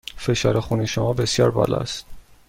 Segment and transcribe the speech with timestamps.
[0.17, 2.05] فشار خون شما بسیار بالا است.